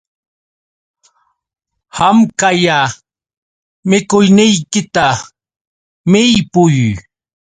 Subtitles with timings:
[1.97, 2.77] Hawkalla
[3.89, 5.05] mikuyniykita
[6.11, 6.79] millpuy